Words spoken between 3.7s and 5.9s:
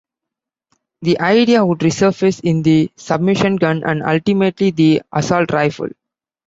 and ultimately the assault rifle.